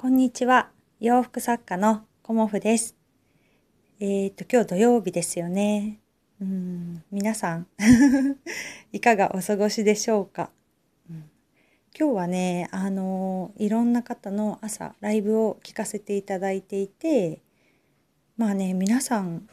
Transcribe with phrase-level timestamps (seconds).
[0.00, 0.70] こんにちは。
[0.98, 2.96] 洋服作家のコモフです。
[4.00, 6.00] えっ、と、今日土曜日ですよね。
[6.40, 7.66] うん、皆さん、
[8.92, 10.50] いかがお過ごしでしょうか、
[11.10, 11.30] うん
[11.94, 17.42] 今日はね、あの、いろんな方の朝、ライブを聞かせていただいていて、
[18.38, 19.50] まあね、皆さん、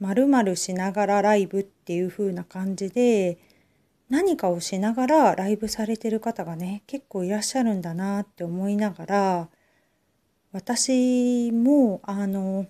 [0.00, 3.36] まるまるしながらライブっていう風な感じで、
[4.08, 9.48] 何かをしながらライブされてる方がね、結構いらっしゃるんだなって思いながら、
[10.50, 12.66] 私も、あの、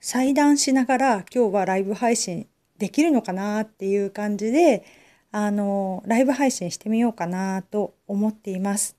[0.00, 4.84] 裁断しながら今日はライブ配信できるのかなっていう感じで、
[5.30, 8.98] あの、ライブ配信してみようかなと思っています。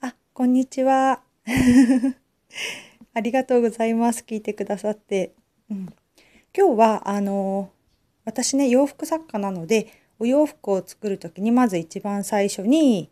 [0.00, 1.20] あ、こんにちは。
[3.12, 4.24] ありがとうございます。
[4.26, 5.34] 聞いてくださって。
[5.70, 5.92] うん、
[6.56, 7.70] 今日は、あの、
[8.24, 13.10] 私ね、洋服作家なので、お洋服を作るときにまず一番最初に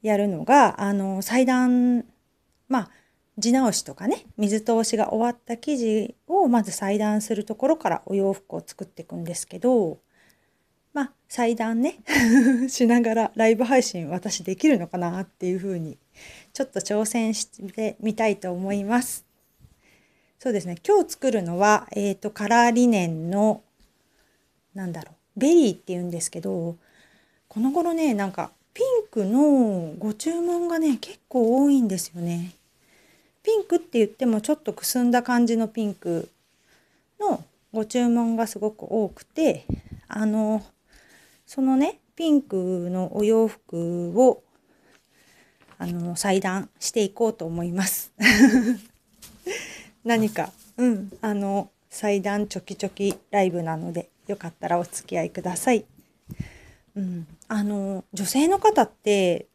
[0.00, 2.06] やるのが、あの、裁断、
[2.72, 2.90] まあ、
[3.36, 9.98] 地直しとかね、水通しが終わった生地をまず裁断するところからお洋服を作っていくんですけど、
[10.94, 11.98] まあ、裁断ね、
[12.68, 15.98] しながらライブ配信私できるのかなっていうふうに、
[16.54, 19.26] ちょっと挑戦してみたいと思います。
[20.38, 23.62] そうですね、今日作るのは、えっ、と、カラーリネンの、
[24.74, 26.76] なんだろう、ベリーって言うんですけど、
[27.48, 32.52] この頃ね、なんか、ピンクのご注文がね、結構多いんですよね。
[33.42, 36.28] ピンクって言ってもちょっとくすんだ感じのピンク
[37.20, 39.64] のご注文がすごく多くて、
[40.08, 40.62] あの、
[41.46, 44.42] そのね、ピンクのお洋服を、
[45.78, 48.12] あの、裁断していこうと思います。
[50.04, 55.84] 何か、うん、あの、裁断チョキチョキライブなので、よかったらお付き合いください。
[56.94, 59.46] うん、あの、女性の方って、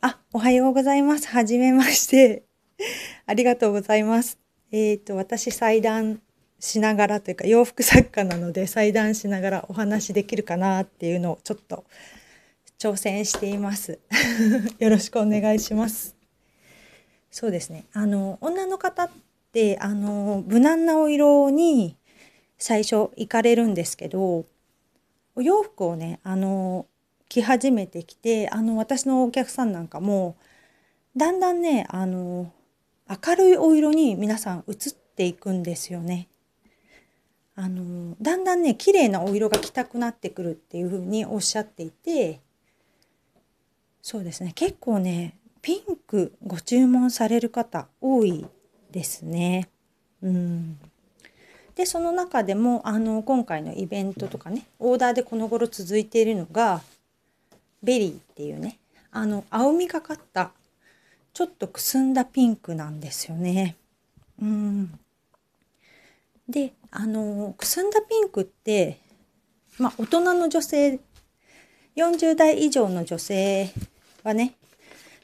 [0.00, 1.28] あ、おはようございます。
[1.28, 2.44] はじめまして。
[3.26, 4.38] ありがとうございます。
[4.70, 6.20] えっ、と、私裁断
[6.58, 11.84] しながらというか洋服作家なので裁断しながらお話できるかなっていうのをちょっと
[12.78, 13.98] 挑戦しています。
[14.78, 16.16] よろしくお願いします。
[17.30, 17.84] そうですね。
[17.92, 19.10] あの、女の方っ
[19.52, 21.96] て、あの、無難なお色に
[22.58, 24.44] 最初行かれるんですけど、
[25.34, 26.86] お洋服をね、あの、
[27.28, 30.36] 着始めてきて、あの、私のお客さんなんかも、
[31.16, 32.52] だんだんね、あの、
[33.26, 36.28] 明るいお色に皆さん移っていくんですよね。
[37.54, 42.40] あの、だんだんね、綺麗なお色が着たくなってくるっていうふうにおっしゃっていて、
[44.00, 48.46] そうですね、結構ね、ピンクご注文される方多い
[48.90, 49.68] ですね。
[50.22, 50.78] うん。
[51.74, 56.80] で、その中でも、あの、今回のイベントとかね、オーダーでこの頃続いているのが、
[57.82, 58.78] ベリーっていうね、
[59.10, 60.52] あの、青みがかった、
[61.34, 63.76] ちょっとくすんだピンクなんですよね。
[64.40, 64.98] うん。
[66.48, 68.98] で、あの、くすんだピンクって、
[69.78, 71.00] まあ、大人の女性、
[71.96, 73.70] 40代以上の女性
[74.22, 74.54] はね、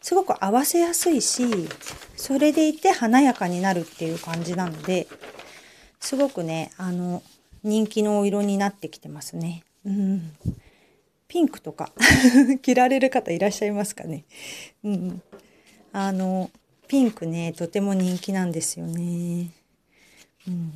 [0.00, 1.44] すごく合わせやすいし、
[2.16, 5.06] それでいて華やかになるっていう感じなので、
[6.00, 7.22] すごくね、あの、
[7.62, 9.64] 人気のお色になってきてますね。
[9.84, 10.32] うん。
[11.26, 11.92] ピンクとか
[12.62, 14.24] 着られる方いらっしゃいますかね。
[14.82, 15.22] うん。
[15.92, 16.50] あの、
[16.86, 19.50] ピンクね、とても人気なんですよね。
[20.46, 20.72] うん。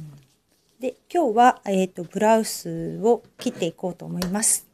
[0.80, 4.66] で、今日は、えっ、と、ブラウスを切っていこうと思います。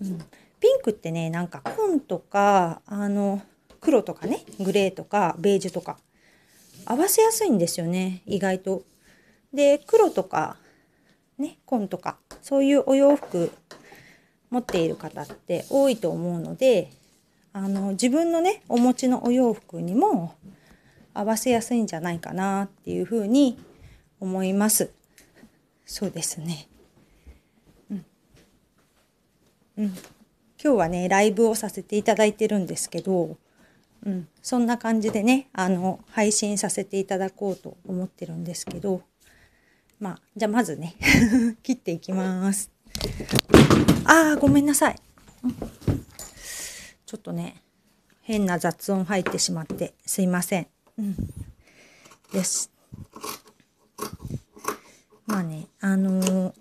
[0.00, 0.18] うん。
[0.60, 3.42] ピンクってね、なんか紺とか、あの、
[3.80, 5.98] 黒とかね、グレーとか、ベージュとか、
[6.84, 8.82] 合わせやすいんですよね、意外と。
[9.52, 10.56] で、黒とか、
[11.38, 13.50] ね、紺とか、そういうお洋服
[14.50, 16.90] 持っている方って多いと思うので、
[17.52, 20.34] あの、自分のね、お持ちのお洋服にも
[21.14, 23.58] 合わせやすいんじゃないかなっていうふうに
[24.20, 24.90] 思います。
[25.84, 26.68] そうですね。
[27.90, 28.04] うん。
[29.78, 29.86] うん。
[29.86, 29.94] 今
[30.58, 33.36] 日はね、ライブをさせていただいてるんですけど、
[34.06, 39.02] うん、そんな感じでね、あの、配信させていただこうと思ってるんですけど、
[39.98, 40.94] まあ、じゃあまずね、
[41.62, 42.70] 切っていきます。
[44.04, 44.96] ああ、ごめんなさい。
[47.10, 47.60] ちょっとね、
[48.22, 50.68] 変な雑音入ってしまって、すいません。
[50.96, 51.16] うん。
[52.32, 52.70] です。
[55.26, 56.52] まあね、あのー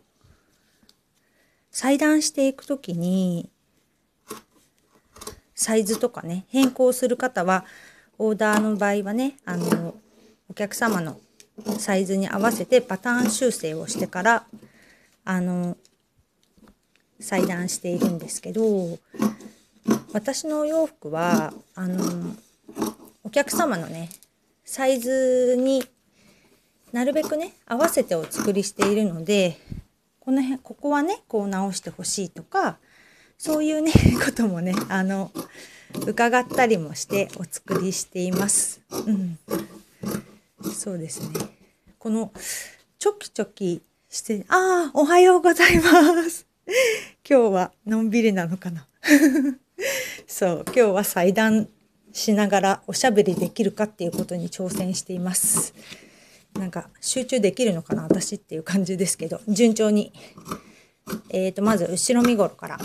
[1.69, 3.51] 裁断していくときに、
[5.53, 7.63] サイズとかね、変更する方は、
[8.17, 9.93] オーダーの場合はね、あの、
[10.49, 11.19] お客様の
[11.77, 14.47] サイズに合わせてパターン修正をしてから、
[15.25, 15.77] あの、
[17.19, 18.97] 裁断しているんですけど、
[20.13, 22.35] 私のお洋服は、あの、
[23.23, 24.09] お客様のね、
[24.65, 25.83] サイズに
[26.91, 29.57] なるべくね、合わせてお作りしているので、
[30.19, 32.77] この辺、ここはね、こう直してほしいとか、
[33.37, 33.91] そういうね、
[34.25, 35.31] こともね、あの、
[36.05, 38.81] 伺ったりもしてお作りしています。
[38.91, 39.39] うん。
[40.75, 41.39] そうですね。
[41.97, 42.31] この、
[42.97, 46.45] ちょきちょきして、ああ、おはようございます。
[47.27, 48.87] 今日はのんびりなのかな。
[50.27, 51.67] そう、今日は祭壇
[52.13, 55.73] しながらおしゃべりできるかっていうことに挑戦しています。
[56.53, 60.11] なんか集中できるのかな私っていう感じですけど順調に。
[61.31, 62.79] えーとまず後ろ身頃から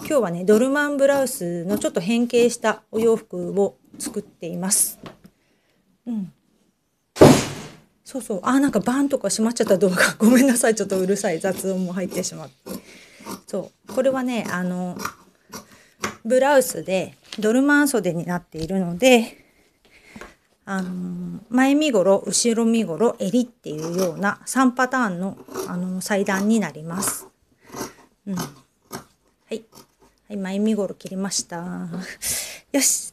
[0.00, 4.98] 今日はねドルマンブラウスのちょっと変形したお洋服を作っています。
[6.06, 6.32] うん。
[8.04, 8.40] そうそう。
[8.42, 9.96] あ、なんかバーンとか閉まっちゃった動画。
[10.18, 10.74] ごめんなさい。
[10.74, 12.54] ちょっとうるさい雑音も入ってしまって。
[13.46, 13.92] そう。
[13.92, 14.98] これはね、あの、
[16.24, 19.38] ブラウスでドルマン袖になっているので、
[20.64, 25.36] あの前身頃、後ろ身頃、襟っていうような3パターンの、
[25.66, 27.26] あの裁断になります。
[28.26, 28.36] うん。
[28.36, 28.44] は
[29.50, 29.64] い。
[30.28, 31.88] はい、前身頃切りました。
[32.72, 33.12] よし。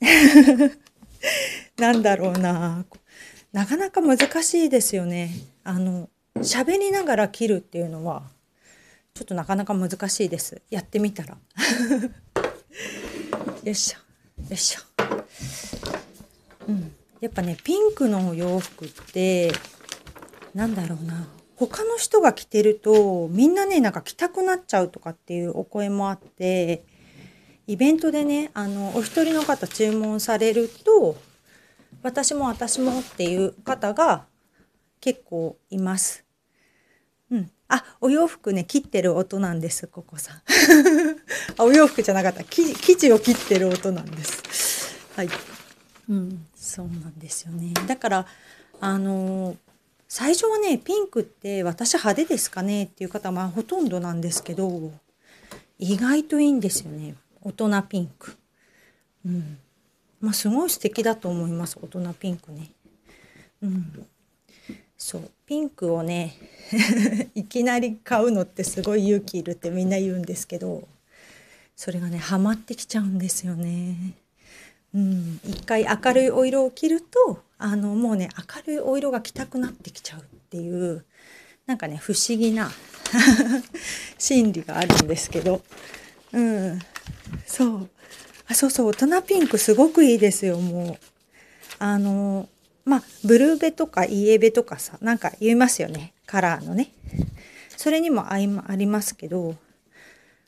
[1.78, 2.86] なんだろうな。
[3.52, 5.32] なかなか難しいですよね。
[5.64, 6.08] あの、
[6.38, 8.24] 喋りながら切るっていうのは、
[9.16, 10.62] ちょっとなかなか難しいです。
[10.70, 11.38] やってみたら。
[13.64, 14.00] よいしょ。
[14.42, 14.82] よいしょ。
[16.68, 16.96] うん。
[17.22, 19.52] やっぱね、ピンクの洋服って、
[20.54, 21.28] なんだろうな。
[21.56, 26.84] 他の人が着てると、みんなね、なんか着たくなっちゃうとかっていうお声もあって、
[27.70, 31.16] イベントでねあのお一人の方注文されると
[32.02, 34.26] 私も私もっていう方が
[35.00, 36.26] 結構います。
[37.32, 37.52] うん。
[37.68, 40.42] あ、お洋服ね、切ってる音なんです、ここさん。
[41.58, 42.44] あ、お洋服じゃなかった。
[42.44, 44.96] 生地を切ってる音なんです。
[45.16, 45.30] はい。
[46.10, 47.74] うん、そうなんですよね。
[47.88, 48.26] だから、
[48.82, 49.58] あのー、
[50.08, 54.92] 最初はね、ピンクって私派手ですかねっていう方はまあほとんどなんですけど、
[55.78, 57.14] 意外といいんですよね。
[57.42, 58.36] 大人ピンク。
[59.24, 59.60] うん。
[60.20, 61.78] まあすごい素敵だと思います。
[61.80, 62.72] 大人ピンクね。
[63.62, 64.08] うん。
[65.00, 65.32] そう。
[65.48, 66.36] ピンクをね、
[67.34, 70.88] いきなり買うのってすごい勇気いるってみんな言うんですけど、
[71.76, 73.96] それがね、ハマってきちゃうんですよね。
[74.94, 75.40] うん。
[75.46, 81.06] 一回明るいお色を着ると、あの、もうね、明るいお色が着たくなってきちゃうっていう、
[81.66, 82.70] なんかね、不思議な
[84.20, 85.62] 心理があるんですけど、
[86.34, 86.80] うん。
[87.48, 87.90] そう。
[88.48, 90.98] あ、そうそう、大人ピンクすごくいいですよ、もう。
[91.80, 92.50] あの、
[92.86, 96.14] まあ、ブルーベとかイエベとかさ、なんか言いますよね。
[96.26, 96.92] カラーのね。
[97.78, 99.56] それにもありますけど、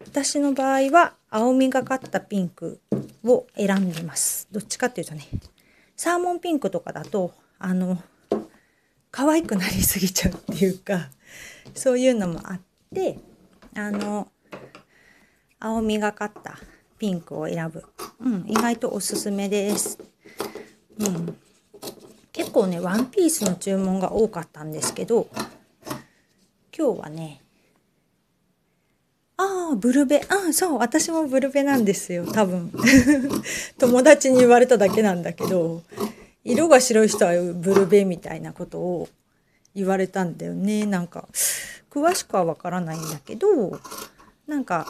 [0.05, 2.81] 私の場合は青みがかったピンク
[3.23, 4.47] を選んでます。
[4.51, 5.27] どっちかっていうとね、
[5.95, 8.01] サーモンピンクとかだと、あの、
[9.11, 11.09] 可愛くなりすぎちゃうっていうか、
[11.75, 12.61] そういうのもあっ
[12.93, 13.19] て、
[13.75, 14.27] あの、
[15.59, 16.57] 青みがかった
[16.97, 17.83] ピンクを選ぶ。
[18.19, 19.99] うん、意外とおすすめです。
[20.99, 21.37] うん。
[22.31, 25.27] 結構ね、ワンピースの注文が多かったんですけど、
[26.75, 27.41] 今日はね、
[29.37, 30.21] ああ、ブルベ。
[30.29, 32.71] あ、そう、私もブルベなんですよ、多分。
[33.79, 35.81] 友達に言われただけなんだけど、
[36.43, 39.09] 色が白い人はブルベみたいなことを
[39.75, 40.85] 言われたんだよね。
[40.85, 41.27] なんか、
[41.89, 43.79] 詳しくはわからないんだけど、
[44.47, 44.87] なんか、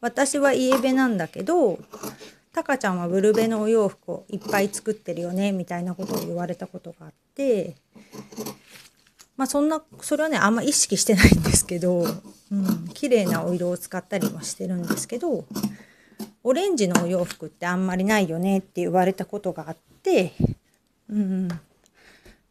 [0.00, 1.78] 私はイエベなんだけど
[2.52, 7.76] タカちゃんはブルベのお洋服をいっぱい作ってるよねみたいなことを言われたことがあって
[9.36, 12.04] まあそんなそれはねあんま意識してないんですけど、
[12.50, 15.44] うん、綺麗なお色を使ったりもしてるんですけど
[16.42, 20.32] オレンジのお洋服ってあんまりないよねって言われたことがあって
[21.08, 21.48] うん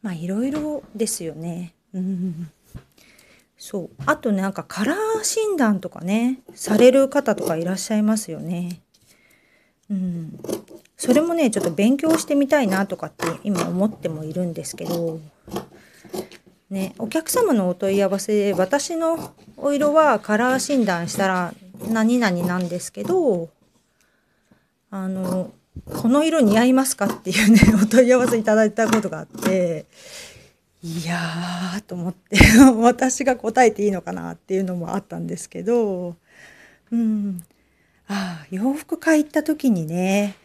[0.01, 1.74] まあいろいろですよね。
[1.94, 2.51] うん
[3.60, 3.89] そう。
[4.06, 8.82] あとね、なんかカラー診断とかね、される方とかいらっしゃいますよね。
[9.89, 10.39] うん。
[10.98, 15.19] それもね、ちょっと勉強してみたいなとかって今思ってもいるんですけど、
[16.69, 21.53] ね、お客様のお問い合わせで、私のお色はカラー診断したら
[21.89, 23.50] 何々なんですけど、
[24.91, 25.51] あの、
[25.86, 29.86] この色似合いますかっていうね、 お問い合わせいただいたことがあって、
[30.84, 32.38] いやーと思って
[32.79, 36.15] 私が答えていいのかなっていうのもあったんですけど、
[36.91, 37.43] うん。
[38.10, 40.36] ああ、洋服買い行った時にね、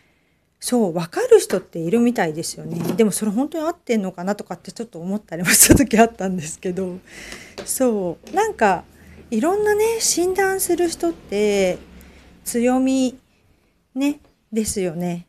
[0.60, 2.78] そう、わかる人っているみたいですよね。
[2.94, 6.98] でもそれ本当に合ってんのかなとかってちょっと思ったりもした時あったんですけど、
[7.64, 8.84] そう、なんか
[9.30, 11.78] いろんなね、診断する人って
[12.44, 13.18] 強み
[13.94, 14.20] ね、
[14.52, 15.26] ですよね。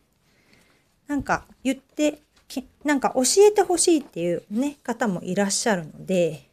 [1.07, 2.19] なんか言って
[2.83, 6.47] なんか教えてほしいっていうね方もいらっしゃるので、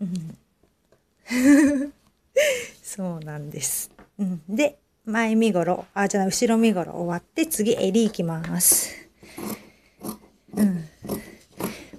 [0.00, 0.38] うん、
[2.82, 3.90] そうなんです。
[4.18, 8.94] うん、で前身ごろあじゃあ後ろ身ごろ終わって次襟いきます。
[10.54, 10.84] うん、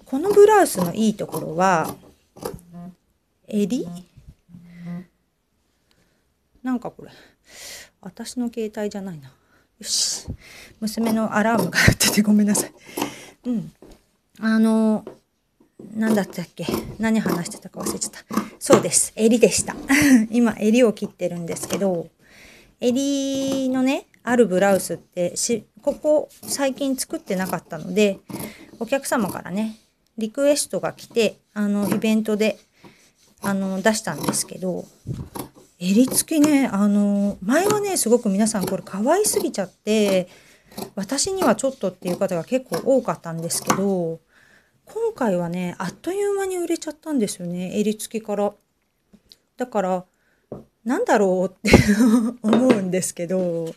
[0.06, 1.94] このブラウスのいいところは
[3.48, 3.88] 襟？
[6.64, 7.12] なんかこれ
[8.02, 9.28] 私の携帯じゃないな。
[9.28, 9.34] よ
[9.82, 10.26] し
[10.80, 12.74] 娘のアラームが鳴っててごめんなさい。
[13.46, 13.72] うん。
[14.40, 15.06] あの
[15.94, 16.66] 何だったっけ？
[16.98, 18.24] 何話してたか忘れちゃった。
[18.58, 19.14] そうです。
[19.16, 19.76] 襟でした。
[20.32, 22.08] 今襟を切ってるんですけど
[22.80, 28.20] 襟のねあるブラウスってしここ最近作ってなかったので
[28.80, 29.78] お客様からね
[30.18, 32.58] リクエストが来てあのイベントで
[33.42, 34.86] あの出したんですけど
[35.80, 40.28] 襟付きねあの前はねすごく皆さんこれ可愛すぎちゃって
[40.96, 44.20] 私にはちょっとっていう方が結構多かったんですけど
[44.86, 48.54] 今回はねあっという間に売れちゃったんですよね襟付きから。
[49.58, 50.06] だから
[50.86, 51.78] なんだろうって
[52.42, 53.74] 思うんですけど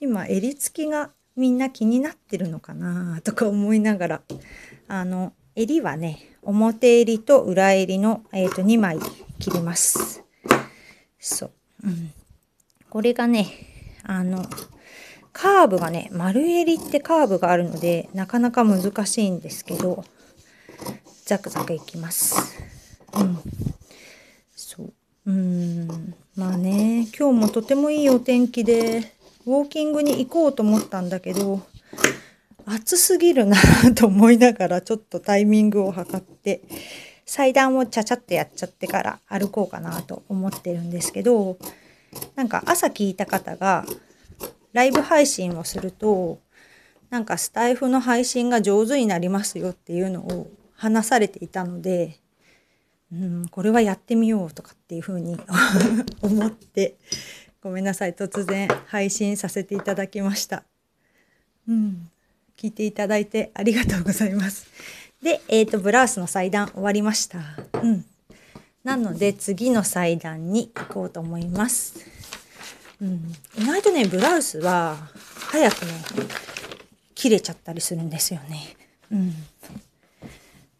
[0.00, 4.22] 今襟付きがみんな気になってるのかなとか思いながら。
[4.92, 8.98] あの襟はね表襟と裏襟の、えー、と2枚
[9.38, 10.24] 切ります。
[11.20, 11.52] そう、
[11.84, 12.12] うん、
[12.88, 13.46] これがね
[14.02, 14.44] あの
[15.32, 20.04] カーブがね丸襟ってカーブがあるのでなかなか難しいんですけど
[21.24, 22.58] ザクザクいきます。
[23.14, 23.38] うん、
[24.56, 24.92] そう。
[25.26, 26.14] うん。
[26.40, 29.12] まあね今日もとてもいいお天気で
[29.44, 31.60] ウォーキングに行こうと思ったんだけど
[32.64, 33.58] 暑すぎるな
[33.94, 36.62] と思いながらちょっとタイミングを測って
[37.26, 41.58] 祭壇をちゃちゃってやっちゃってから歩こうかなと思ってるんですけど
[42.36, 43.84] なんか朝聞いた方が
[44.72, 46.38] ライブ配信をすると
[47.10, 52.16] なんかスタイフの配信が上手になりますよっていうのを話されていたので、
[53.12, 55.38] うん、これはやってみようとかっていうふうに
[56.22, 56.96] 思って
[57.60, 60.64] ごめんなさい突然配信させていただきました。
[61.68, 62.10] うん、
[62.56, 64.66] 聞いていただいてありがとうございます。
[65.22, 67.40] で、えっ、とブラウスの裁断終わりました。
[67.82, 68.04] うん。
[68.82, 71.94] なので次の裁断に行こうと思います。
[73.02, 74.96] うん、意外とねブラウスは
[75.50, 75.92] 早くね
[77.14, 78.76] 切れちゃったりするんですよね。
[79.10, 79.34] うん。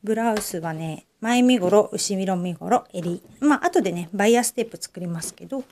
[0.03, 5.65] ブラウスはね前身ごろ後ろ身ごろ襟まあ後でねバイアステープ作りますけど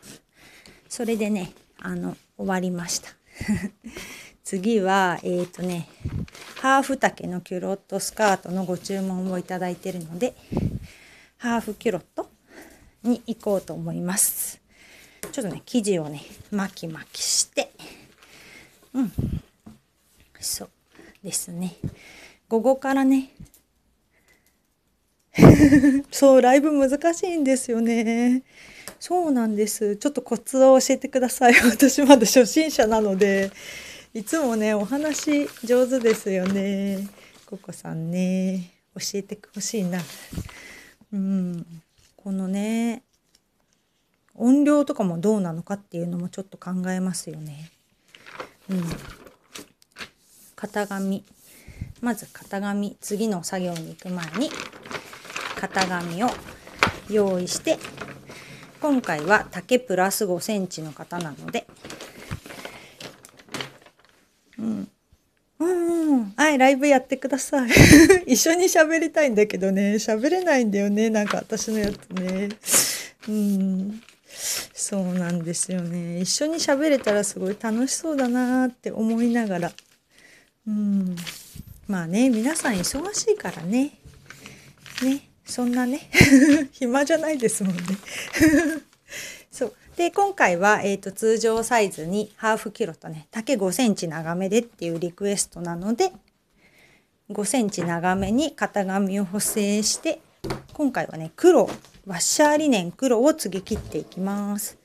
[0.88, 3.11] それでねあの終わりました。
[4.44, 5.88] 次はえっ、ー、とね
[6.56, 10.35] ハーフ丈のキュロットスカートのご注文をいただいているので
[11.37, 12.30] ハーフキュロット
[13.02, 14.61] に行こうと思います。
[15.32, 17.70] ちょっとね生地をね巻き巻きして
[18.94, 19.12] うん
[20.40, 20.70] そう
[21.23, 21.76] ですね
[22.49, 23.30] 午後からね
[26.11, 28.42] そうライブ難しいんですよね。
[29.00, 29.97] そうなんです。
[29.97, 31.54] ちょっとコツを教えてください。
[31.71, 33.50] 私まだ初心者なので。
[34.14, 37.07] いつもねお話上手ですよね。
[37.47, 38.71] ココさんね。
[38.95, 40.00] 教えてほしいな。
[41.12, 41.66] うん。
[42.16, 43.02] このね
[44.35, 47.71] 音量とかもどうなのかっていうのもちょっと考えますよね。
[48.71, 48.83] うん、
[50.57, 51.25] 型紙。
[52.00, 52.97] まず型紙。
[53.00, 54.50] 次の作業に行く前に
[55.61, 56.29] 型紙を
[57.11, 57.79] 用意して
[58.81, 61.67] 今回は丈プラス5センチの型なので
[64.59, 64.88] うん
[65.61, 66.33] うんうん。
[66.37, 67.71] はいライブやってください。
[68.27, 69.95] 一緒に喋りたいんだけどね。
[69.95, 71.11] 喋れないんだよね。
[71.11, 72.49] なんか私のやつね。
[73.29, 74.03] うん。
[74.73, 76.21] そうなんですよね。
[76.21, 79.73] 一緒に喋れたらすごい楽しそうだなって思いながら。
[80.67, 81.17] うん。
[81.88, 83.99] まあね皆さん忙しいからね。
[85.03, 85.27] ね。
[85.49, 86.00] そんなね
[86.73, 87.83] 暇じゃないですもんね。
[89.50, 89.75] そう。
[89.97, 96.12] で今回は、えーと、通常サイズにハーフキロとね丈5センチ長めでっていうリクエストなので
[97.31, 100.21] 5センチ長めに型紙を補正して
[100.75, 101.69] 今回はね黒
[102.07, 104.76] ワッシャーリネン黒を継ぎ切っていきます。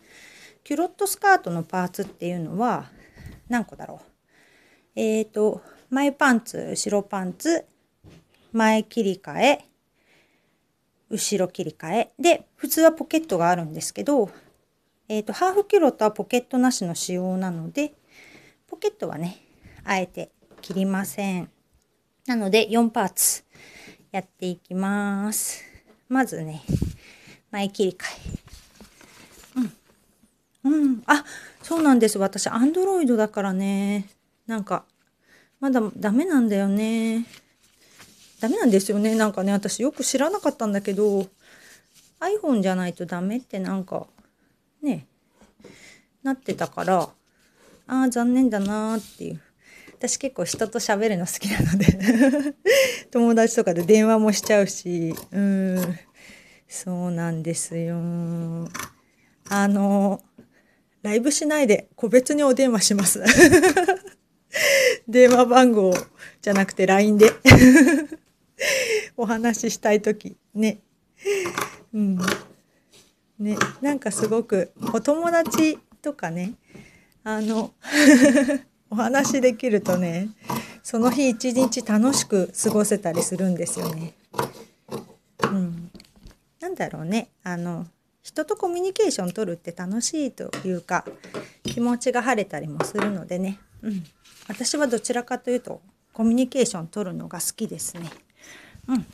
[0.64, 2.90] キュロットスカートのパーツっていうのは
[3.50, 5.00] 何個だろう。
[5.00, 7.66] えーと前パンツ後ろパンツ
[8.54, 9.66] 前切り替え
[11.10, 14.30] 後ろ切り替えで普通はポケットがあるんですけど、
[15.10, 17.94] えーとハーフキュロットはポケットなしの仕様なので
[18.68, 19.38] ポケットはね
[19.84, 20.32] あえて
[20.62, 21.50] 切りません。
[22.26, 23.44] なので4パーツ
[24.12, 25.64] やっていきます。
[26.08, 26.64] まずね
[27.52, 28.44] 前切り替え。
[30.66, 30.84] うん。
[30.86, 31.04] うん。
[31.06, 31.24] あ、
[31.62, 32.18] そうなんです。
[32.18, 34.10] 私、アンドロイドだからね。
[34.48, 34.86] なんか、
[35.60, 37.26] まだダメなんだよね。
[38.44, 39.16] ダメなんですよね。
[39.16, 41.26] なんかね、私よく知らなかったんだけど、
[42.20, 44.06] iPhone じゃないとダメってなんか、
[44.82, 45.08] ね、
[46.24, 47.10] なってたから、
[47.88, 49.42] ああ、残念だなーっていう。
[49.94, 52.56] 私結構人と喋るの好きなので
[53.12, 55.98] 友達とかで電話もしちゃうし、うん、
[56.68, 57.96] そうなんですよ。
[59.48, 60.22] あの、
[61.02, 63.24] ライブしないで個別にお電話します
[65.08, 65.94] 電話番号
[66.42, 67.32] じゃなくて LINE で
[69.18, 70.80] お話ししたい時ね。
[71.94, 72.18] うん。
[73.40, 76.54] ね、なんかすごくお友達とかね、
[77.24, 77.74] あの
[78.90, 80.30] お話できるとね、
[80.84, 84.14] その日一日楽しく過ごせたりするんですよね。
[85.44, 85.92] うん。
[86.60, 87.88] なんだろうね、あの、
[88.22, 91.06] 人とコミュニケーション取るって楽しいというか、
[91.64, 93.60] 気持ちが晴れたりもするのでね。
[93.82, 94.04] うん。
[94.48, 95.82] 私はどちらかというと、
[96.14, 98.10] コミュニケーション取るのが好きですね。
[98.88, 99.06] うん。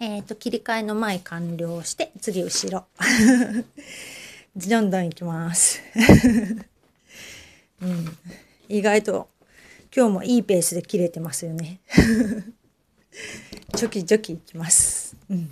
[0.00, 2.86] えっ、ー、と、切り替えの前完了して、次後ろ。
[4.56, 5.80] どんどんいきます。
[7.82, 8.16] うん。
[8.68, 9.28] 意外と、
[9.94, 11.80] 今日もいいペースで切れてますよね。
[13.76, 15.16] チョキチョキいきます。
[15.28, 15.50] うん。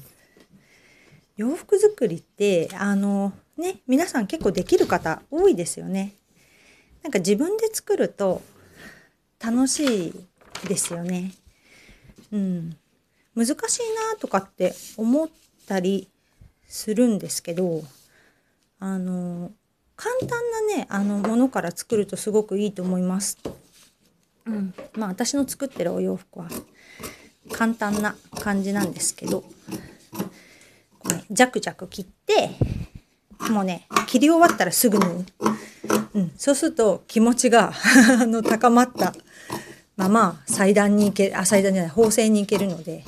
[1.37, 6.14] 洋服作りって、あの、ね、皆さん結構できる方多いですよね。
[7.02, 8.42] なんか自分で作ると
[9.40, 10.14] 楽しい
[10.68, 11.32] ですよね。
[12.32, 12.76] うん。
[13.35, 13.55] 難しい
[14.12, 15.29] なとかって思っ
[15.67, 16.09] たり
[16.67, 17.83] するんですけど
[18.79, 19.53] あの
[19.97, 20.29] 簡単
[20.69, 23.39] なねあのものから作るとすごくいいと思います。
[24.47, 26.49] うん、まあ私の作ってるお洋服は
[27.53, 29.45] 簡単な感じなんですけど
[30.99, 32.51] これジャクジャク切って
[33.51, 35.25] もうね切り終わったらすぐ縫う、
[36.15, 37.73] うん、そうすると気持ちが
[38.21, 39.15] あの高まった
[39.97, 43.05] まま祭壇に行けあ祭壇じゃない縫製に行けるので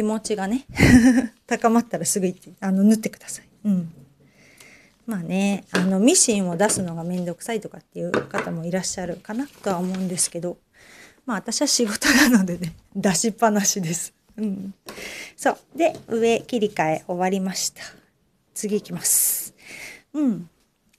[0.00, 0.64] 気持ちがね
[1.46, 3.48] 高まったらすぐあの縫ってください。
[3.64, 3.92] うん。
[5.04, 10.56] まあね、あのミシンを出すのがめんどくさいとかっていう方もいらっしゃるかなとは思うんですけど、
[11.26, 14.14] まあ私は仕事なのでね、 出しっぱなしです。
[14.38, 14.72] うん。
[15.36, 15.58] そう。
[15.76, 17.82] で、上切り替え終わりました。
[18.54, 19.52] 次行きます。
[20.14, 20.48] うん。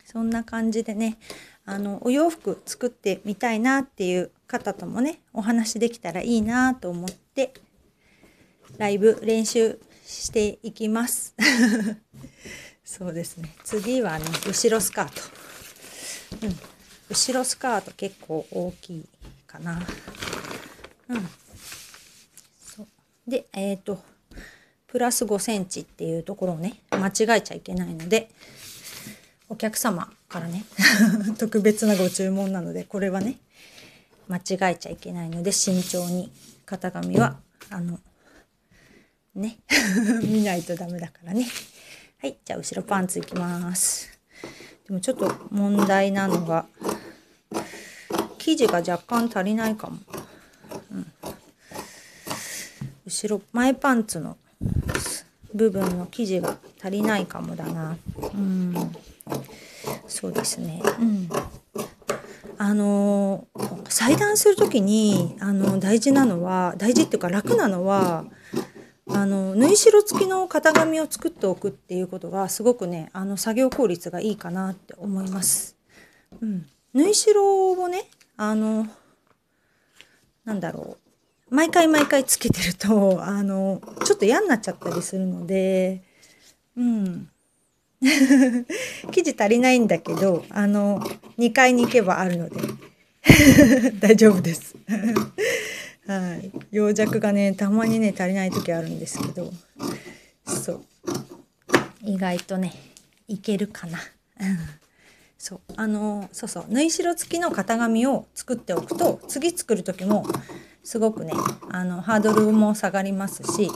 [0.05, 1.17] そんな感じでね、
[1.65, 7.53] あの、お洋服作ってみたいなっていう方ともね、お話できたらいいなと思って
[8.81, 11.35] ライブ練習していきます。
[12.83, 13.53] そうですね。
[13.63, 16.47] 次はね、後ろスカート。
[16.47, 16.59] うん。
[17.07, 19.05] 後ろスカート結構大きい
[19.45, 19.85] かな。
[21.09, 21.29] うん。
[22.65, 22.87] そう。
[23.27, 24.03] で、えっ、ー、と、
[24.87, 28.31] プラス5センチっていうところをね、間違えちゃいけないので、
[29.47, 30.65] お客様からね、
[31.37, 33.37] 特別なご注文なので、これはね、
[34.27, 36.31] 間違えちゃいけないので、慎重に
[36.65, 37.39] 型紙は、
[37.69, 37.99] あの、
[39.35, 39.57] ね。
[40.23, 41.47] 見ないとダメだからね。
[42.19, 44.09] はいじゃあ後ろパンツいきます。
[44.87, 46.65] でもちょっと問題なのが
[48.37, 49.97] 生地が若干足りないかも、
[50.91, 51.11] うん、
[53.05, 54.37] 後ろ前パンツの
[55.53, 57.97] 部分の生地が足りないかもだな。
[58.33, 58.95] うん。
[60.07, 60.81] そうですね。
[60.99, 61.29] うん。
[62.57, 63.47] あの
[63.89, 68.25] 裁断する時にあの大事なのは大事っていうか楽なのは
[69.13, 75.75] あの縫い代付きの型紙を作っておくっていうことがすごくねあの作業効率がいいかなって思います。
[76.41, 78.05] うん、縫い代をね
[78.37, 78.87] あの
[80.45, 80.97] なんだろ
[81.51, 81.55] う。
[81.55, 86.01] 毎回毎回つけてるとあのちょっと嫌になっちゃったりするので
[86.77, 87.29] うん。
[88.01, 91.01] 生地足りないんだけどあの
[91.37, 92.55] 2階に行けばあるので。
[93.99, 94.75] 大丈夫です。
[96.19, 99.51] はい、病弱がねたまにね足りない時あるんですけど。
[100.45, 100.81] そう。
[102.03, 102.73] 意外とね
[103.27, 103.99] いけるかな。
[105.37, 105.59] そう。
[105.75, 106.65] あのそうそう。
[106.69, 110.25] 縫い代付きの型紙を作っておくと次作る時も
[110.83, 111.33] すごくね
[111.69, 113.69] あのハードルも下がりますし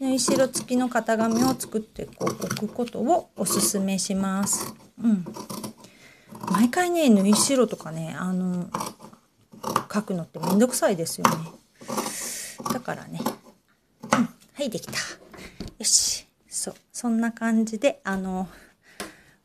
[0.00, 4.74] 縫い代付きの型紙を作ってこう置くことをおすすめします。
[5.02, 5.24] うん、
[6.50, 8.68] 毎回ね縫い代とかねあの
[9.92, 11.36] 書くのってめんどくさいですよね。
[12.72, 13.20] だからね。
[14.12, 14.92] うん、はいできた。
[14.92, 14.98] よ
[15.84, 16.26] し。
[16.48, 18.48] そうそんな感じであの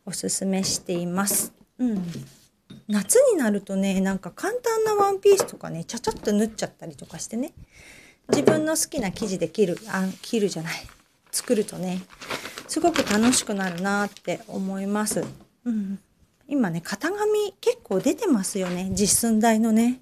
[0.05, 1.53] おすすめしています。
[1.79, 2.03] うん。
[2.87, 7.53] 夏になるとねなんか簡単なワンピースとかねちゃちゃっと縫っちゃったりとかしてね
[8.29, 10.73] 自分の好きな生地で切るあ切るじゃない
[11.31, 12.01] 作るとね
[12.67, 15.23] すごく楽しくなるなって思います。
[15.65, 15.99] うん、
[16.47, 20.01] 今ね型紙結構出てますよね実寸大のね。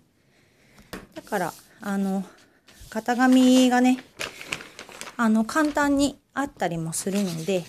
[1.15, 2.23] だからあの
[2.89, 3.97] 型紙がね
[5.17, 7.63] あの簡単にあったりもするので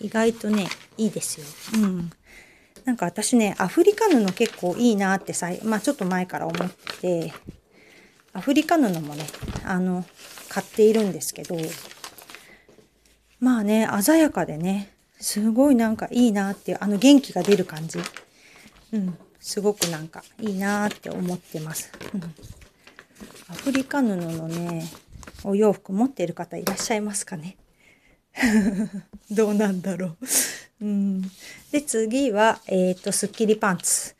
[0.00, 0.66] 意外とね
[0.96, 1.46] いいですよ。
[1.82, 2.10] うん。
[2.84, 7.32] なんか私ねアフリカ布結構いいなってさまあちょっと前から思って
[8.32, 9.26] アフリカ布もね
[9.64, 10.04] あの
[10.48, 11.56] 買っているんですけど
[13.40, 17.98] まあね鮮やかでねすごいなんかいいなっていうあの元気が出る感じ。
[18.92, 19.18] うん。
[19.46, 22.22] すごくなんかいいなって思ってます、うん、
[23.48, 24.84] アフリカ布のね
[25.44, 27.56] お洋服持ってる方いらっしゃいますかね？
[29.30, 30.16] どうなんだろ
[30.80, 30.84] う。
[30.84, 31.22] うん、
[31.70, 34.16] で次は、えーと、スッキリパンツ。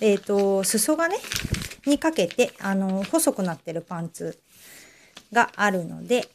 [0.00, 1.18] えっ、ー、と裾がね
[1.84, 4.38] にかけてあの細くなってるパンツ
[5.30, 6.26] があるので、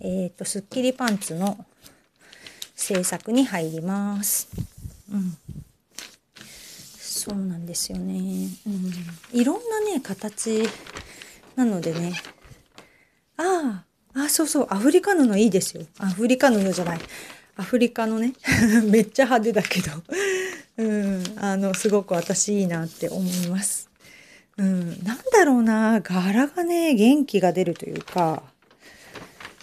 [0.00, 1.62] えっ、ー、とスッキリパンツの
[2.74, 4.48] 制作に入ります。
[5.12, 5.36] うん、
[7.28, 8.14] そうなんですよね。
[8.14, 10.62] うん、いろんなね形
[11.56, 12.12] なのでね。
[13.36, 13.82] あ
[14.14, 15.84] ああ、そうそう、アフリカ布いいですよ。
[15.98, 17.00] アフリカ布じゃない。
[17.56, 18.32] アフリカのね、
[18.88, 19.90] めっちゃ派手だけど、
[20.76, 23.90] うん、あの、すごく私いいなって思います。
[24.56, 28.44] うん、なんだろうな、柄がね、元気が出るというか、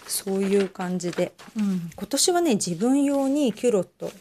[0.06, 4.12] そういう感じで、うん、今年はね、自分用にキュロット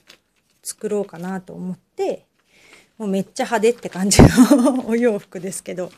[0.64, 2.26] 作ろうかなと思って、
[2.98, 5.92] もうめっちゃ派手って感じの お洋服ですけど、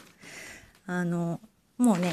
[0.85, 1.39] あの、
[1.77, 2.11] もうね、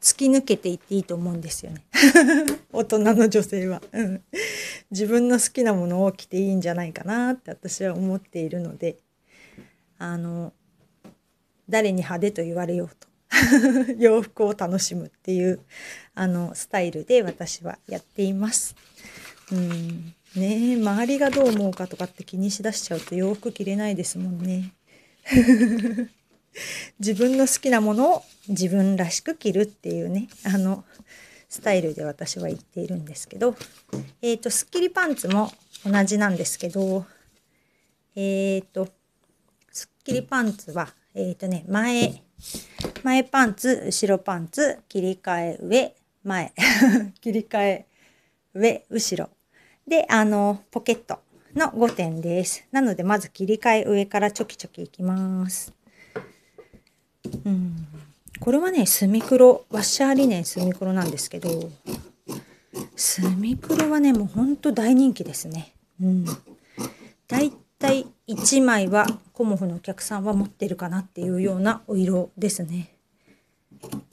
[0.00, 1.84] 突き抜けていっていいと思うんですよね。
[2.72, 4.22] 大人の女性は、うん、
[4.90, 8.98] 自分の好きなものを着ていいんじゃないかなって私は思っているので。
[9.98, 10.52] あの
[11.68, 13.08] 誰に派手と言われようと。
[13.98, 15.60] 洋服を楽しむっていう
[16.14, 18.76] あのスタイルで私はやっています。
[19.50, 20.14] うん。
[20.36, 24.72] ね周りがどう思うかとかって気にしだしちゃうと洋服着れないですもんね。
[26.98, 30.84] 自分の好きなものを自分らしく着るっていうねあの
[31.48, 33.56] スタイルで私は言っているんですけど
[34.22, 35.52] えっ、ー、とスッキリパンツも
[35.84, 37.06] 同じなんですけど
[38.14, 38.88] えっ、ー、と
[39.72, 42.22] スッキリパンツはえっ、ー、とね前
[43.02, 46.52] 前パンツ後ろパンツ切り替え上前
[47.20, 47.86] 切り替え
[48.54, 49.30] 上後ろ
[49.86, 51.20] であのポケット
[51.54, 52.66] の5点です。
[52.72, 55.72] なのでまず切り替え上からチョキチョキいきます。
[57.44, 57.86] うん、
[58.40, 61.70] これはねスミクロワッシャーリネンスミクロなんですけど
[62.96, 65.72] スミクロはねもうほんと大人気ですね。
[66.00, 66.24] うん、
[67.28, 72.94] だいたい1枚はコモフのお客さんは持ってるかなっていうようなお色ですね。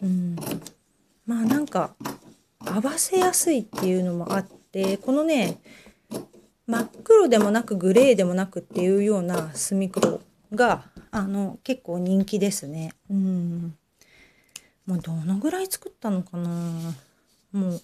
[0.01, 0.35] うん、
[1.25, 1.95] まあなんか
[2.59, 5.59] 合わせやすいっていうのもあってこのね
[6.67, 10.21] 真っ黒でもなくグレーでもなくっていうようなスミクロ
[10.53, 12.93] があの結構人気ですね。
[13.09, 13.75] うん。
[14.85, 16.49] もうどのぐらい作ったのかな
[17.51, 17.81] もう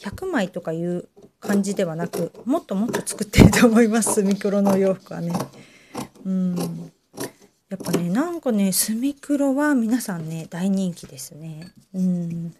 [0.00, 1.08] 100枚とかいう
[1.38, 5.32] 感じではなくもっともっと作ってると思いますスミクロの洋服はね。
[6.24, 6.92] うん
[7.68, 11.72] やっぱねなんかねスミクロは皆さんね大人気ですね。
[11.94, 12.54] うん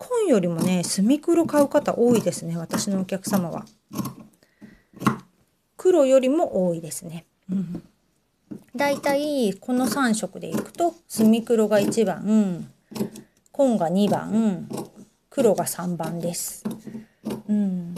[0.00, 3.66] 紺よりもねスミクロ買う方多いですね私のお客様は。
[5.76, 7.26] 黒よりも多いですね。
[7.50, 7.82] うん
[8.74, 12.72] だいたいこの3色でいくとスミクロが1番
[13.52, 14.68] 紺が2番
[15.28, 16.64] 黒が3番です。
[17.48, 17.94] うん、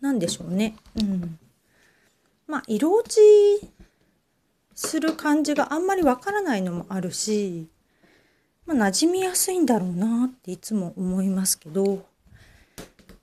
[0.00, 0.76] なんでしょうね。
[0.96, 1.38] うん、
[2.46, 3.20] まあ色落ち
[4.74, 7.68] する感じがあんまりわからないのもあるし、
[8.66, 12.04] まあ、馴染みやすいんだろうなっていつも思いますけど。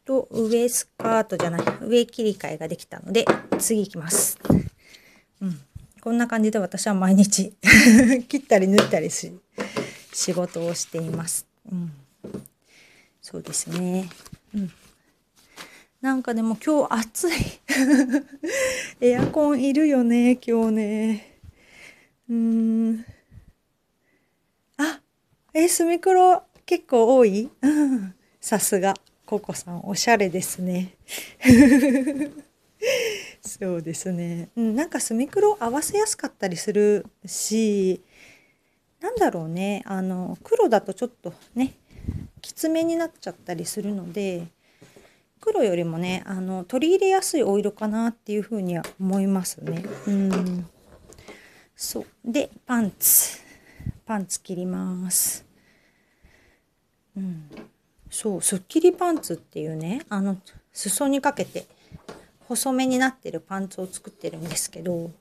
[0.05, 3.25] と上スカートじゃない上切り替えができたので
[3.57, 4.37] 次いきます。
[5.41, 5.59] うん
[6.01, 7.53] こんな感じで私は毎日
[8.27, 9.31] 切ったり縫ったりし
[10.11, 11.47] 仕事をしています。
[11.71, 11.93] うん、
[13.21, 14.09] そうですね。
[14.53, 14.71] うん。
[16.01, 17.33] なんかでも今日暑い。
[18.99, 21.39] エアコンいるよね、今日ね。
[22.29, 23.05] うーん。
[25.55, 27.49] あ、え、スミクロ結構多い？
[28.41, 28.93] さすが、
[29.25, 30.95] ココさん、おしゃれですね。
[33.41, 38.01] そうですね、うん、なんかスミクロ合わせやすかったりするし
[38.99, 39.83] なんだろうね。
[39.85, 41.73] あの黒だとちょっとね
[42.41, 44.47] きつめになっちゃったりするので
[45.39, 49.83] 黒よりもねあの取り入れやすいお色かなっていうふうには思いますね。
[50.07, 50.65] うん。
[51.75, 52.05] そう。
[52.25, 53.39] でパンツ。
[54.05, 55.45] パンツ切ります。
[57.15, 57.49] うん、
[58.09, 60.37] そうすっきりパンツっていうねあの
[60.71, 61.65] 裾にかけて
[62.47, 65.11] 細めになってるパンツを作ってるんですけど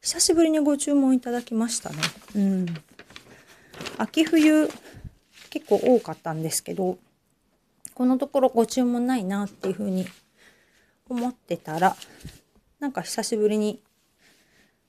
[0.00, 1.96] 久しぶりにご注文いただきましたね
[2.34, 2.66] うん
[3.96, 4.68] 秋冬
[5.50, 6.98] 結構多かったんですけど
[7.94, 10.06] このところご注文ないなっていうふうに
[11.08, 11.96] 思ってたら
[12.80, 13.80] なんか久しぶりに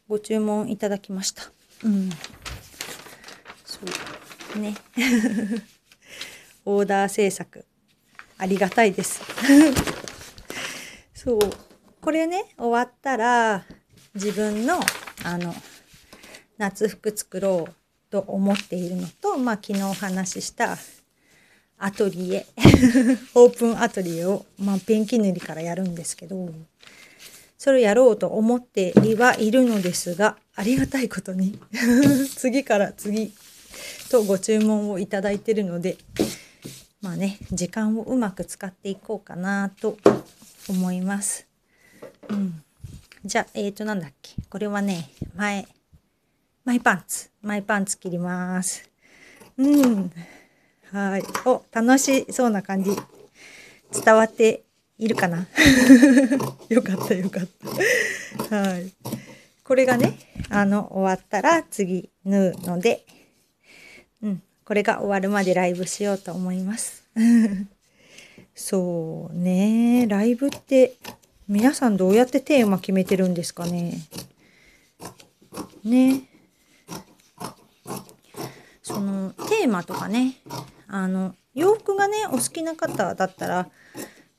[0.07, 1.43] ご注文いただきました。
[1.83, 2.09] うん。
[4.55, 4.75] ね。
[6.65, 7.65] オーダー制作。
[8.37, 9.21] ありがたいです。
[11.13, 11.39] そう。
[12.01, 13.65] これね終わったら
[14.13, 14.79] 自分の
[15.23, 15.55] あの
[16.57, 17.73] 夏服作ろう
[18.11, 20.77] と思っているのと、まあ、昨日お話しした
[21.77, 22.45] アトリエ。
[23.35, 26.49] オープンアトリエを、まあ、ペンキ塗りからやるんですけど
[27.57, 31.59] それをやろうと思ってはいるのですがありがたいことに。
[32.37, 33.33] 次から次。
[34.09, 35.97] とご注文をいただいてるので
[37.01, 39.97] まあね時間をうまく使っていこうかなと
[40.69, 41.47] 思います。
[42.29, 42.63] うん、
[43.23, 45.67] じゃあえっ、ー、となんだっけこれはね前
[46.63, 48.89] マイパンツマイパンツ切ります。
[49.57, 50.11] うん
[50.91, 51.23] はい。
[51.45, 52.91] お、楽しそうな感じ。
[53.91, 54.63] 伝わって
[54.97, 55.45] いるかな？
[56.69, 57.47] よかったよかっ
[58.49, 58.55] た。
[58.55, 58.93] はい。
[59.63, 60.17] これがね、
[60.49, 63.05] あの、終わったら次縫うので、
[64.21, 67.03] うん、これが終わるまでライブしようと思います。
[68.55, 70.93] そうね、ライブって
[71.47, 73.99] 皆さんどうやってテーマ決めてるんですかね。
[75.83, 76.23] ね。
[78.81, 80.35] そのテーマとかね
[80.87, 83.69] あの洋服がねお好きな方だったら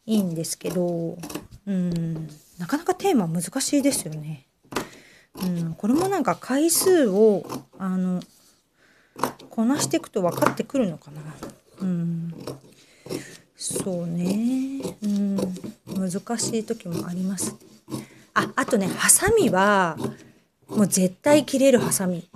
[0.06, 1.18] いいんですけど
[1.66, 4.46] うんなかなかテーマ難しいですよね。
[5.42, 7.44] うん、これもなんか回数を
[7.78, 8.22] あの
[9.50, 11.20] こなしていくと分かってくるのかな。
[11.81, 12.35] うん、
[13.57, 15.37] そうね、うん、
[15.87, 17.57] 難しい時もあります。
[18.35, 19.96] ああとねハサミは
[20.68, 22.29] もう絶対切れるハサミ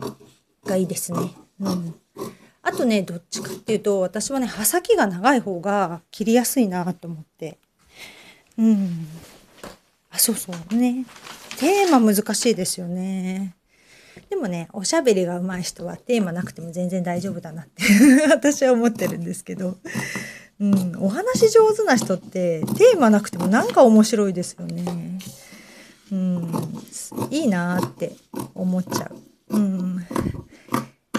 [0.64, 1.18] がいいですね。
[1.60, 1.94] うん、
[2.62, 7.58] あとねどっちかっていうと私はね刃先が長い方が切りやすいなと思って。
[8.56, 9.06] うん。
[10.10, 10.74] あそうそう。
[10.74, 11.04] ね。
[11.58, 13.54] テーマ難しいですよね。
[14.28, 17.82] でもねおしゃべりが上手い人はテーマなくても全然大丈夫だなって
[18.30, 19.78] 私は思ってるんですけど、
[20.60, 25.18] うん、お話上手な人ってテーマなくてもなんか面白いですよね。
[26.12, 26.50] うん、
[27.30, 28.12] いいなって
[28.54, 29.10] 思っちゃ
[29.48, 29.56] う。
[29.56, 30.06] うん、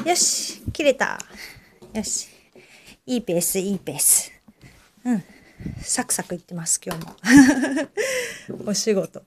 [0.06, 1.20] よし、切れた。
[1.94, 2.28] よし。
[3.06, 4.32] いいペース、いいペース。
[5.06, 5.24] うん。
[5.82, 7.16] サクサクいってます、今日も。
[8.68, 9.24] お仕事。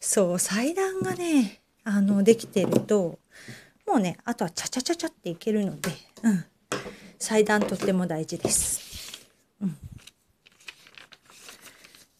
[0.00, 3.18] そう、祭壇がね、あの、できてると、
[3.86, 5.90] もうね、あとはチャチャチャチャっていけるので、
[6.22, 6.44] うん。
[7.18, 9.28] 祭壇とっても大事です。
[9.60, 9.76] うん。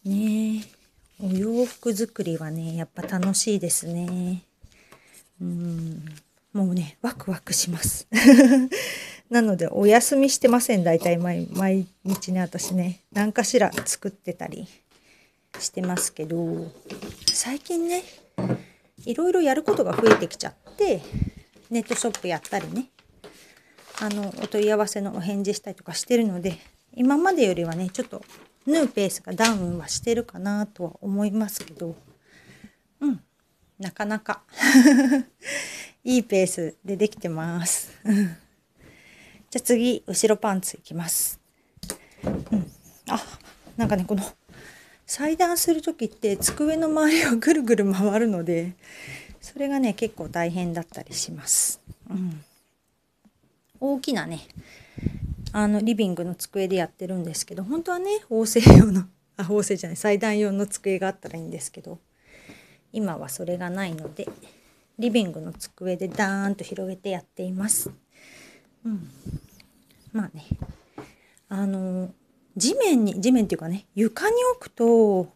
[0.05, 0.65] ね、
[1.21, 4.43] お洋服作りはね、やっぱ楽しいですね。
[5.41, 6.05] うん。
[6.53, 8.07] もうね、ワクワクします。
[9.29, 10.83] なので、お休みしてません。
[10.83, 14.67] 大体毎毎日ね、私ね、何かしら作ってたり
[15.59, 16.71] してますけど、
[17.33, 18.03] 最近ね、
[19.05, 21.01] いろいろやることが増えてきちゃって、
[21.69, 22.89] ネットショップやったりね、
[24.01, 26.57] あの、お問い合わせのお返事したりとかしてるので、
[26.93, 28.23] 今までよりはね、ちょっと
[28.65, 31.95] 縫うペースがダウンはしてるかなとは思いますけど、
[33.01, 33.21] うん、
[33.79, 34.43] なかなか
[36.03, 37.91] いいペースでできてます。
[38.05, 41.39] じゃあ次、後ろパンツいきます。
[42.23, 42.71] うん。
[43.09, 43.21] あ、
[43.77, 44.23] なんかね、この
[45.05, 48.73] 裁断する時って机の周りをぐるぐる回るので、
[49.41, 51.81] それがね、結構大変だったりします。
[52.09, 52.43] うん。
[53.79, 54.41] 大きなね、
[55.51, 59.03] あの、リビングの机でやってるんですけど、本当はね、縫製用の、
[59.37, 61.99] あ、縫製じゃない、裁断用の机があったらいいんですけど、
[62.91, 64.27] 今はそれがないので、
[64.99, 67.91] リビングの机でダーンと広げてやっています。
[68.85, 69.09] うん、
[70.11, 70.45] まあね
[71.49, 72.13] あの
[72.55, 75.31] 地面に地面っていうかね床に置くと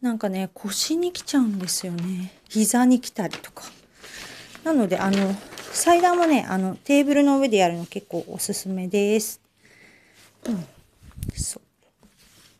[0.00, 3.64] なんかね腰に来ちゃうんですよね膝に来たりとか。
[4.64, 5.34] なのであの
[5.72, 9.40] 祭壇はねあのテーブルの上でやるの結構おすすめです。
[10.44, 10.64] うん、
[11.34, 11.60] そ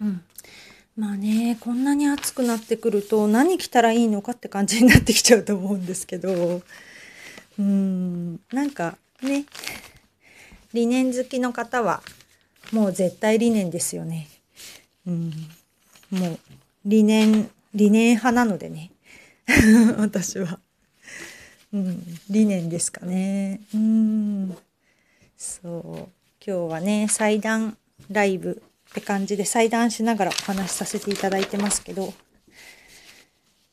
[0.01, 0.05] う。
[0.05, 0.25] うん。
[0.97, 9.47] まあねこんなに暑くなってくると何着たらいいのかって感じになってきちゃうと思うんですけどうーんなんかね
[10.75, 12.03] 理念好きの方は
[12.73, 14.29] もう絶対理念ですよね。
[15.07, 15.33] うん
[16.11, 16.39] もう
[16.85, 18.91] 理念理念派なのでね
[19.99, 20.59] 私は。
[21.73, 23.61] うん、理念ですかね。
[23.75, 24.57] うん。
[25.39, 26.13] そう。
[26.45, 27.79] 今日はね、祭壇
[28.11, 32.13] ライブって感じで裁断しながらお話しさせていただいてますけど、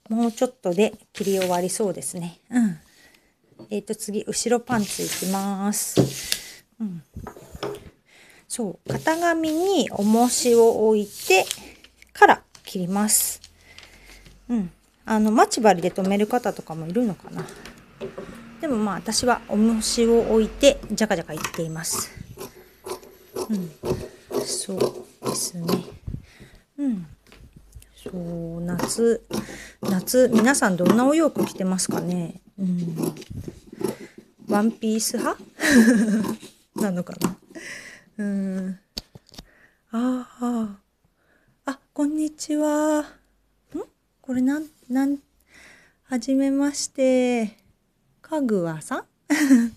[0.08, 2.40] もうちょっとで切り終わりそうですね。
[2.50, 2.80] うん。
[3.70, 6.64] えっ、と次、後ろパンツいきます。
[6.80, 7.04] うん。
[8.50, 11.46] そう、型紙に重しを置いて
[12.12, 13.40] から切ります。
[14.50, 14.72] うん。
[15.06, 17.46] あの、待ち針で留める方とかもいるのかな。
[18.60, 22.10] でもまあ私は重しを置いてジャカジャカいっています。
[23.50, 23.72] うん。
[24.46, 25.86] そうですね。
[26.80, 27.08] うん。
[27.96, 29.24] そう、夏、
[29.82, 32.42] 夏、皆さんどんなお洋服着てますかね？
[32.58, 33.16] うん。
[34.48, 35.40] ワンピース派？
[36.76, 37.38] なのかな？
[38.20, 38.80] うん。
[39.92, 40.78] ああ。
[41.66, 43.00] あ、こんにちは。
[43.00, 43.06] ん？
[44.22, 45.20] これなん、なん、
[46.04, 47.56] はじめまして。
[48.22, 49.74] かぐわさん？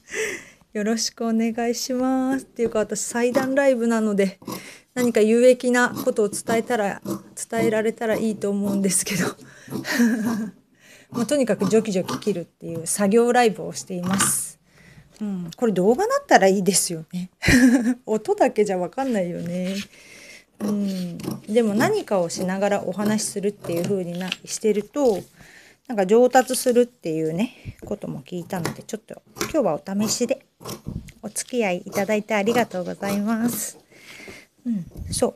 [0.76, 2.44] よろしくお願いします。
[2.44, 4.40] っていうか私祭壇ライブなので
[4.94, 7.00] 何か有益なことを伝えたら
[7.50, 9.37] 伝えられたらいいと思うんですけど
[11.16, 14.59] もうとにかくジョキジョキ切るっていう作業ライブをしています。
[15.22, 17.30] うん、これ動画だったらいいですよね。
[18.06, 19.76] 音だけじゃわかんないよね。
[20.58, 25.22] うん、でも何かをしながらお話しするっていう風になしてると
[25.87, 30.44] なんか上達するっていうねことも聞いたのでちょっと今日はお試しで
[31.22, 33.78] お付き合いいただいてありがとうございます。
[34.66, 35.35] うん、そう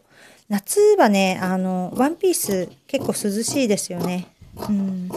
[0.48, 4.26] 夏はねあのワンピース結構涼しいですよね。
[4.68, 5.08] うん、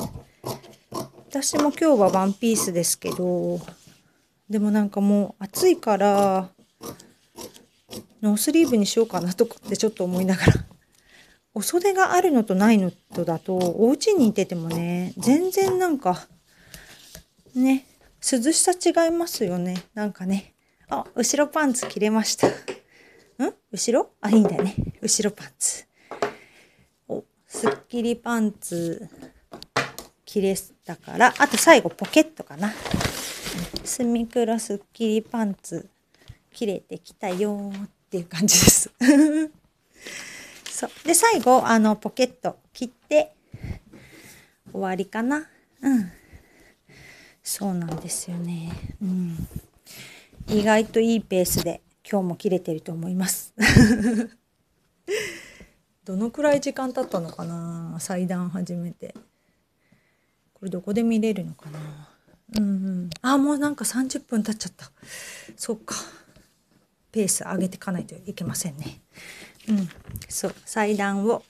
[1.27, 3.60] 私も今日はワンピースですけど
[4.50, 6.50] でもなんかもう暑いから
[8.22, 10.54] ノースリーブにしようかなとかってちょっと思いながら。
[11.54, 16.28] お袖があるのとないのとだとお家にいててもね全然なんか
[17.56, 17.86] ね
[18.22, 19.76] 涼しさ違いますよね。
[19.94, 20.54] なんかね
[20.90, 22.48] あ後ろパンツ切れました。
[22.48, 22.52] ん？
[23.72, 24.12] 後ろ？
[24.22, 24.76] あいいんだよね。
[25.02, 25.86] 後ろパンツ。
[27.08, 29.08] おすっきりパンツ
[30.26, 32.72] 切れたからあと最後ポケットかな。
[33.89, 35.89] スミクロすっきりパンツ
[36.54, 38.91] 切れてきたよーっていう感じです。
[40.69, 43.34] そうで最後あのポケット切って
[44.71, 45.49] 終わりかな。
[45.82, 46.12] うん。
[47.41, 48.71] そうなんですよね。
[49.02, 49.47] うん。
[50.47, 53.56] 意外といいペースで今日も切れてると思います。
[56.06, 59.15] どのくらい時間経ったのかな祭壇始めて。
[60.54, 62.18] これどこで見れるのかな
[62.58, 62.68] うんう
[63.06, 63.10] ん。
[63.22, 64.92] あ、もうなんか30分経っちゃった。
[65.56, 65.96] そうか。
[67.12, 69.02] ペース上げていかないといけませんね。
[69.68, 69.90] うん。
[70.28, 70.56] そう。
[70.66, 71.44] 裁断を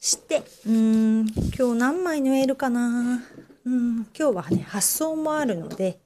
[0.00, 3.20] して、うん、今日何枚縫えるかな
[3.64, 5.98] うん、今日はね、発送もあるので、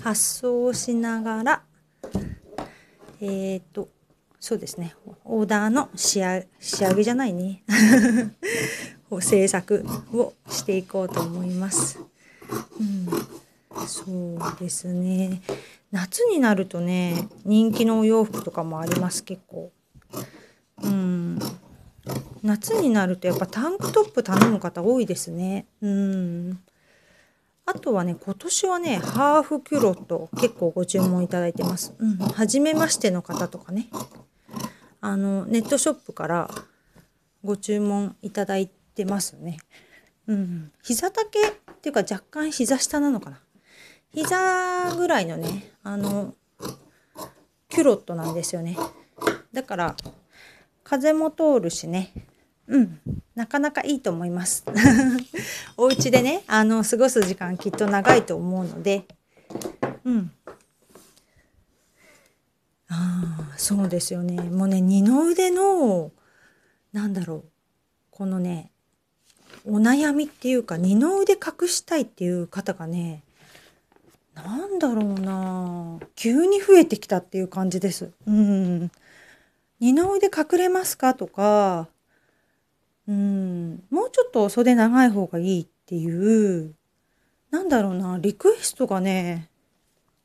[0.00, 1.62] 発送をしながら、
[3.20, 3.88] えっ、ー、と、
[4.38, 4.94] そうですね、
[5.24, 7.64] オーダーの仕上仕上げじゃないね。
[9.20, 11.98] 制作をしていこうと思います。
[13.70, 15.42] うん、そうですね。
[15.90, 19.72] 夏になるとね、人気のお洋服とかもあります、結構。
[20.82, 21.38] うん。
[22.42, 25.66] 夏になるとやっぱタンクトップ頼む方多いですね。
[25.82, 26.58] うん。
[27.66, 31.94] あとはね、今年はね、ハーフキュロット結構ご注文いただいてます。
[31.98, 32.16] うん。
[32.16, 33.88] 初めましての方とかね。
[35.00, 36.50] あの、ネットショップから
[37.44, 39.58] ご注文いただいてますね。
[40.28, 40.72] うん。
[40.82, 43.40] 膝丈っていうか若干膝下なのかな。
[44.12, 46.34] 膝ぐらいのね、あの、
[47.68, 48.76] キュロットなんですよね。
[49.52, 49.96] だから、
[50.84, 52.12] 風も通るしね。
[52.66, 53.00] うん。
[53.34, 54.64] なかなかいいと思います。
[55.76, 59.06] お家でね、あの、過ごす時間きっと長いと思うので、
[60.04, 60.32] うん。
[62.88, 64.40] ああ、そうですよね。
[64.42, 66.12] もうね、二の腕の、
[66.92, 67.44] なんだろう。
[68.10, 68.72] このね、
[69.68, 73.22] お悩みっていうか、二の腕隠したいっていう方がね、
[74.34, 78.12] なんだろうな急に増えてきたっていう感じです。
[78.26, 78.90] うん。
[79.80, 81.88] 二の腕隠れますかとか、
[83.06, 86.74] うん、もうちょっと袖長い方がいいっていう、
[87.50, 89.48] なんだろうな、リクエストがね、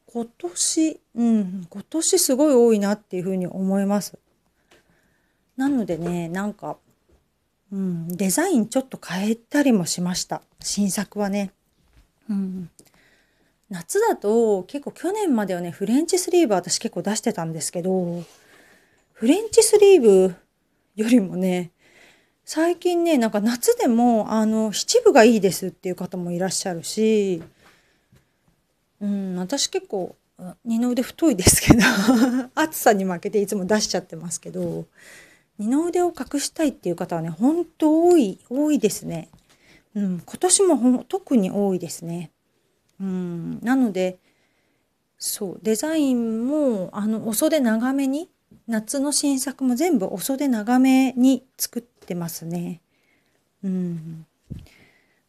[0.08, 4.18] 今年、うん、今年すごい多いなっていうふうに思います。
[5.58, 6.78] なのでね、なんか、
[7.74, 10.44] うん、デザインちょっと変えたりもしました。
[10.60, 11.52] 新作はね。
[12.30, 12.70] うん。
[13.72, 18.24] 夏だと結構去年まではね、フレンチスリーブ私結構出してたんですけど、
[19.14, 20.36] フレンチスリーブ
[20.96, 21.72] よりもね、
[22.46, 27.42] 最近ね、なんか夏でも、あの、七分がいいですっていう方もいらっしゃるし、
[29.02, 30.16] うん、私結構、
[30.64, 31.84] 二の腕太いですけど、
[32.54, 34.86] 暑さに負けていつも出しちゃってますけど、
[35.60, 39.30] 二の腕を隠したいっていう方はね、本当多い、多いですね。
[39.96, 42.32] うん、今年もほん特に多いですね。
[43.00, 44.18] うん、なので、
[45.26, 48.30] そうデザインもあのお袖長めに
[48.68, 52.82] 夏の新作も全部お袖長めに作ってますね。
[53.64, 54.26] うん、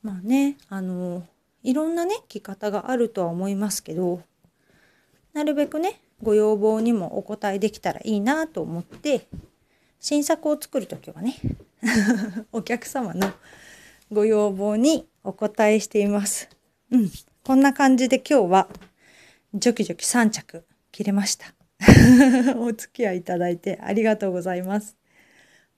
[0.03, 1.25] まあねあの
[1.63, 4.23] いろんなね着方があるとは思いますけど
[5.33, 9.29] なるべくねご要望にもお答えできたらいいなと思って
[10.05, 11.35] 新作を作る時はね
[12.53, 13.33] お客様の
[14.13, 16.51] ご要望にお答えしています。
[16.91, 17.11] うん、
[17.43, 18.69] こんな感じで今日は
[19.55, 21.55] ジョキジョキ3着切れました。
[22.61, 24.95] お付き合いいただいてありがとうございます。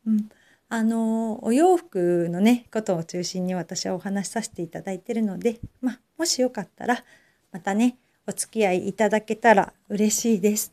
[0.04, 0.28] うん、
[0.70, 7.04] あのお洋服のねことを中心に私はお話しさせていただいてるので、ま、もしよかったら
[7.52, 7.96] またね
[8.26, 10.72] お付き合いいただけたら嬉しいです。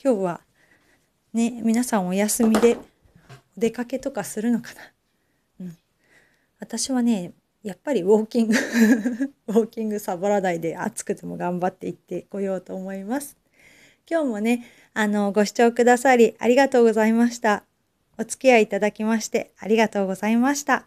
[0.00, 0.40] 今日は
[1.32, 2.76] ね皆さんお休みで
[3.56, 4.80] お出かけとかするのかな。
[5.60, 5.76] うん、
[6.58, 7.32] 私はね
[7.62, 8.54] やっぱりウォーキング
[9.48, 13.36] ウォーキングサボらないで暑くても頑張っていってこようと思います。
[14.10, 17.64] 今日もね、あの、ご視聴くださりありがとうございました。
[18.18, 20.86] お付き合いいただきましてありがとうございました。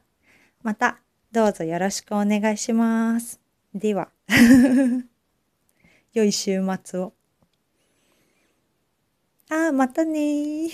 [0.63, 0.99] また、
[1.32, 3.39] どうぞよろしくお願いします。
[3.74, 4.09] では、
[6.13, 7.13] 良い週末を。
[9.49, 10.70] ああ、またね